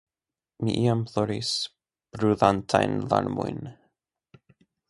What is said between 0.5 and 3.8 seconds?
Mi iam ploris brulantajn larmojn.